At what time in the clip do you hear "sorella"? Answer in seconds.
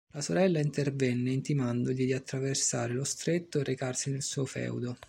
0.21-0.59